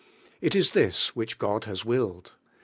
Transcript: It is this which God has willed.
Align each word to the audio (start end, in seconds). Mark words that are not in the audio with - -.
It 0.41 0.55
is 0.55 0.71
this 0.71 1.15
which 1.15 1.37
God 1.37 1.65
has 1.65 1.85
willed. 1.85 2.31